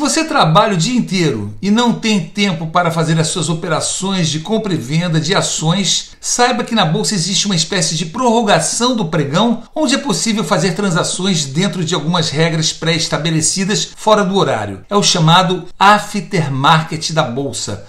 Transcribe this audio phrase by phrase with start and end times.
[0.00, 4.40] você trabalha o dia inteiro e não tem tempo para fazer as suas operações de
[4.40, 9.04] compra e venda de ações, saiba que na bolsa existe uma espécie de prorrogação do
[9.04, 14.84] pregão, onde é possível fazer transações dentro de algumas regras pré-estabelecidas fora do horário.
[14.88, 17.86] É o chamado aftermarket da bolsa.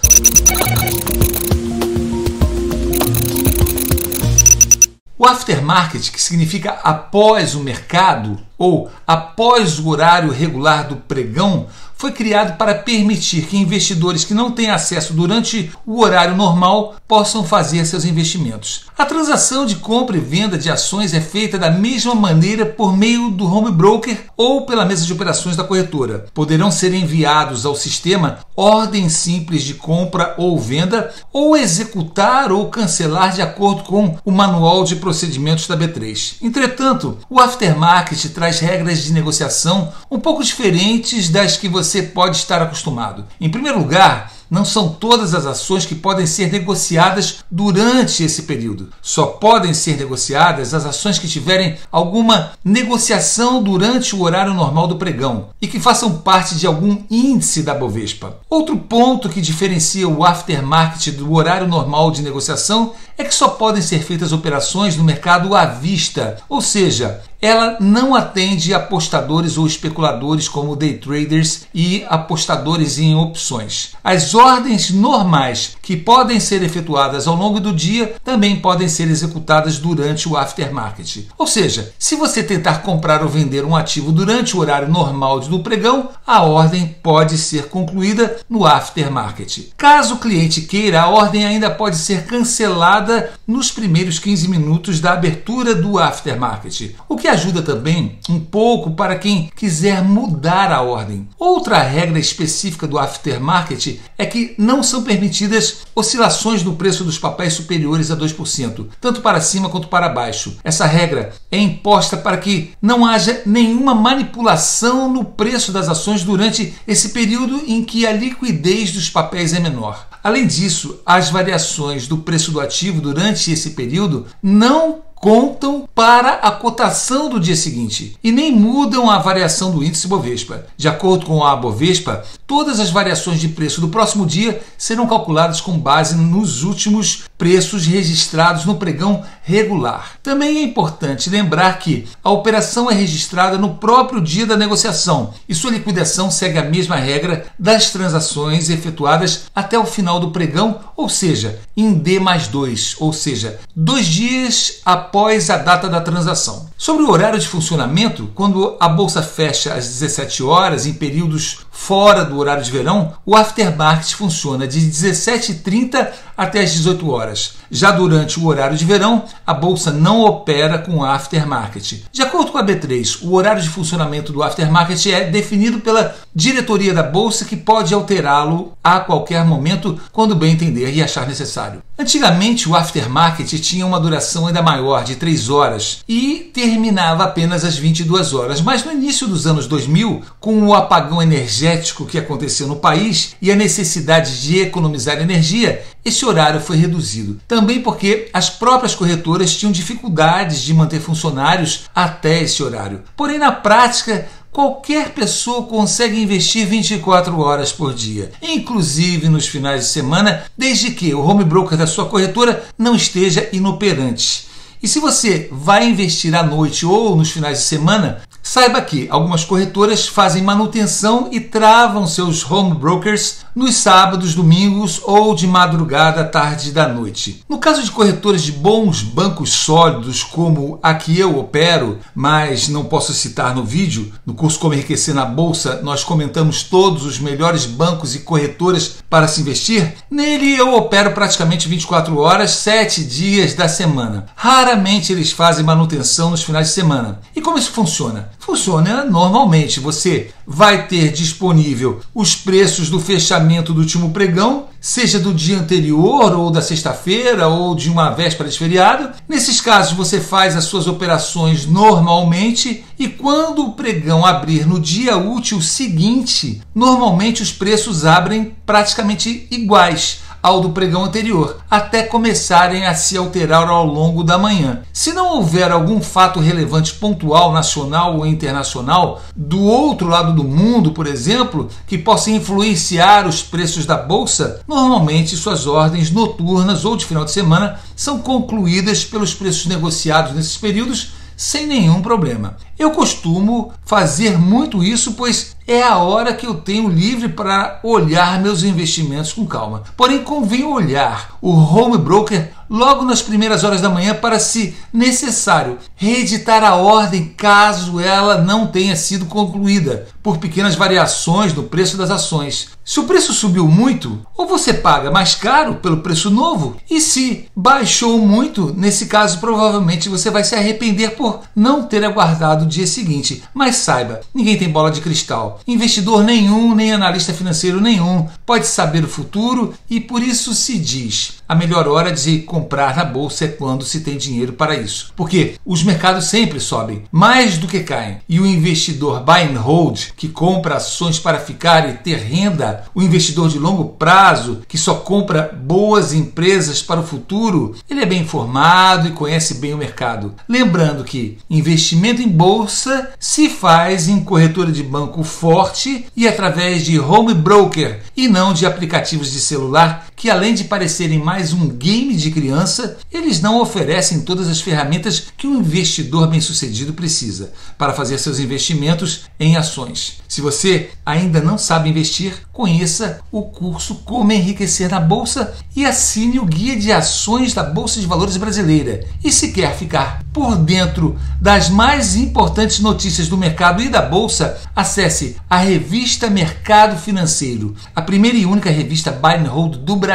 [5.22, 11.68] O aftermarket, que significa após o mercado ou após o horário regular do pregão,
[12.02, 17.44] foi criado para permitir que investidores que não têm acesso durante o horário normal possam
[17.44, 18.86] fazer seus investimentos.
[18.98, 23.30] A transação de compra e venda de ações é feita da mesma maneira por meio
[23.30, 26.26] do home broker ou pela mesa de operações da corretora.
[26.34, 33.32] Poderão ser enviados ao sistema ordens simples de compra ou venda ou executar ou cancelar
[33.32, 36.36] de acordo com o manual de procedimentos da B3.
[36.42, 42.38] Entretanto, o aftermarket traz regras de negociação um pouco diferentes das que você você pode
[42.38, 43.26] estar acostumado.
[43.40, 48.90] Em primeiro lugar, não são todas as ações que podem ser negociadas durante esse período.
[49.00, 54.96] Só podem ser negociadas as ações que tiverem alguma negociação durante o horário normal do
[54.96, 58.40] pregão e que façam parte de algum índice da Bovespa.
[58.50, 63.80] Outro ponto que diferencia o aftermarket do horário normal de negociação é que só podem
[63.80, 70.48] ser feitas operações no mercado à vista, ou seja, ela não atende apostadores ou especuladores
[70.48, 73.94] como day traders e apostadores em opções.
[74.04, 79.78] As ordens normais que podem ser efetuadas ao longo do dia também podem ser executadas
[79.78, 81.26] durante o aftermarket.
[81.36, 85.60] Ou seja, se você tentar comprar ou vender um ativo durante o horário normal do
[85.60, 89.72] pregão, a ordem pode ser concluída no aftermarket.
[89.76, 95.12] Caso o cliente queira, a ordem ainda pode ser cancelada nos primeiros 15 minutos da
[95.12, 101.28] abertura do aftermarket, o que ajuda também um pouco para quem quiser mudar a ordem.
[101.38, 107.54] Outra regra específica do aftermarket é que não são permitidas oscilações no preço dos papéis
[107.54, 110.56] superiores a 2%, tanto para cima quanto para baixo.
[110.64, 116.74] Essa regra é imposta para que não haja nenhuma manipulação no preço das ações durante
[116.86, 120.08] esse período em que a liquidez dos papéis é menor.
[120.22, 126.50] Além disso, as variações do preço do ativo durante esse período não contam para a
[126.50, 130.66] cotação do dia seguinte e nem mudam a variação do índice Bovespa.
[130.76, 135.60] De acordo com a Bovespa, todas as variações de preço do próximo dia serão calculadas
[135.60, 140.14] com base nos últimos preços registrados no pregão regular.
[140.24, 145.54] Também é importante lembrar que a operação é registrada no próprio dia da negociação e
[145.54, 151.08] sua liquidação segue a mesma regra das transações efetuadas até o final do pregão, ou
[151.08, 156.70] seja, em D mais 2, ou seja, dois dias após após a data da transação.
[156.74, 162.24] Sobre o horário de funcionamento, quando a bolsa fecha às 17 horas em períodos fora
[162.24, 167.56] do horário de verão, o aftermarket funciona de 17h30 até as 18 horas.
[167.70, 172.04] Já durante o horário de verão, a bolsa não opera com aftermarket.
[172.10, 176.94] De acordo com a B3, o horário de funcionamento do aftermarket é definido pela diretoria
[176.94, 181.82] da bolsa que pode alterá-lo a qualquer momento quando bem entender e achar necessário.
[182.02, 187.76] Antigamente, o aftermarket tinha uma duração ainda maior, de 3 horas, e terminava apenas às
[187.76, 188.60] 22 horas.
[188.60, 193.52] Mas no início dos anos 2000, com o apagão energético que aconteceu no país e
[193.52, 197.38] a necessidade de economizar energia, esse horário foi reduzido.
[197.46, 203.02] Também porque as próprias corretoras tinham dificuldades de manter funcionários até esse horário.
[203.16, 209.90] Porém, na prática, qualquer pessoa consegue investir 24 horas por dia, inclusive nos finais de
[209.90, 214.46] semana, desde que o home broker da sua corretora não esteja inoperante.
[214.82, 219.44] E se você vai investir à noite ou nos finais de semana, Saiba que algumas
[219.44, 226.72] corretoras fazem manutenção e travam seus home brokers nos sábados, domingos ou de madrugada, tarde
[226.72, 227.44] da noite.
[227.48, 232.84] No caso de corretoras de bons bancos sólidos, como a que eu opero, mas não
[232.84, 237.64] posso citar no vídeo, no curso Como Enriquecer na Bolsa, nós comentamos todos os melhores
[237.64, 239.94] bancos e corretoras para se investir.
[240.10, 244.26] Nele eu opero praticamente 24 horas, 7 dias da semana.
[244.34, 247.20] Raramente eles fazem manutenção nos finais de semana.
[247.36, 248.32] E como isso funciona?
[248.44, 249.78] Funciona normalmente.
[249.78, 256.34] Você vai ter disponível os preços do fechamento do último pregão, seja do dia anterior
[256.34, 259.10] ou da sexta-feira ou de uma véspera de feriado.
[259.28, 265.16] Nesses casos, você faz as suas operações normalmente e quando o pregão abrir no dia
[265.16, 272.94] útil seguinte, normalmente os preços abrem praticamente iguais ao do pregão anterior, até começarem a
[272.94, 274.82] se alterar ao longo da manhã.
[274.92, 280.90] Se não houver algum fato relevante pontual, nacional ou internacional, do outro lado do mundo,
[280.90, 287.06] por exemplo, que possa influenciar os preços da bolsa, normalmente suas ordens noturnas ou de
[287.06, 292.56] final de semana são concluídas pelos preços negociados nesses períodos sem nenhum problema.
[292.78, 298.40] Eu costumo fazer muito isso, pois é a hora que eu tenho livre para olhar
[298.40, 299.82] meus investimentos com calma.
[299.96, 305.78] Porém, convém olhar o home broker logo nas primeiras horas da manhã para, se necessário,
[305.96, 312.10] reeditar a ordem caso ela não tenha sido concluída por pequenas variações no preço das
[312.10, 312.68] ações.
[312.84, 317.46] Se o preço subiu muito, ou você paga mais caro pelo preço novo, e se
[317.54, 322.86] baixou muito, nesse caso provavelmente você vai se arrepender por não ter aguardado o dia
[322.86, 323.42] seguinte.
[323.54, 325.60] Mas saiba, ninguém tem bola de cristal.
[325.66, 331.34] Investidor nenhum, nem analista financeiro nenhum pode saber o futuro e por isso se diz:
[331.48, 335.12] a melhor hora de comprar na bolsa é quando se tem dinheiro para isso.
[335.14, 338.18] Porque os mercados sempre sobem, mais do que caem.
[338.28, 343.02] E o investidor buy and hold, que compra ações para ficar e ter renda, o
[343.02, 348.22] investidor de longo prazo, que só compra boas empresas para o futuro, ele é bem
[348.22, 350.34] informado e conhece bem o mercado.
[350.48, 356.98] Lembrando que investimento em bolsa se faz em corretora de banco forte e através de
[356.98, 362.14] home broker e não de aplicativos de celular que além de parecerem mais um game
[362.14, 368.18] de criança, eles não oferecem todas as ferramentas que um investidor bem-sucedido precisa para fazer
[368.18, 370.22] seus investimentos em ações.
[370.28, 376.38] Se você ainda não sabe investir, conheça o curso Como Enriquecer na Bolsa e assine
[376.38, 379.04] o Guia de Ações da Bolsa de Valores Brasileira.
[379.24, 384.56] E se quer ficar por dentro das mais importantes notícias do mercado e da bolsa,
[384.74, 390.11] acesse a revista Mercado Financeiro, a primeira e única revista buy and hold do Brasil.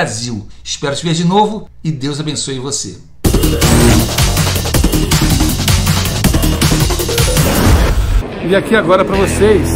[0.64, 2.98] Espero te ver de novo e Deus abençoe você.
[8.48, 9.70] E aqui agora para vocês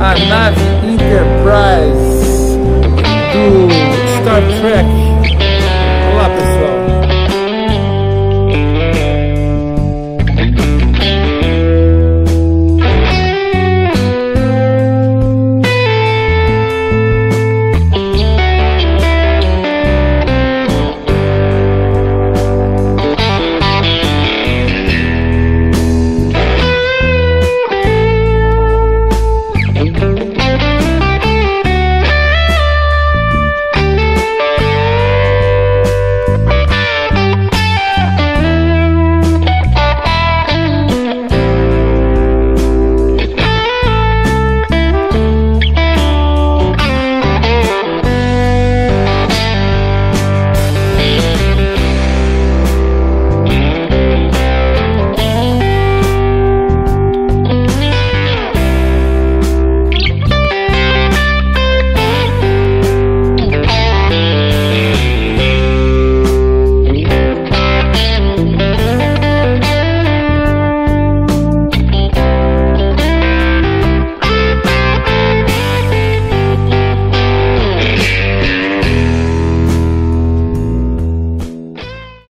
[0.00, 2.56] a nave Enterprise
[3.32, 3.68] do
[4.20, 4.97] Star Trek.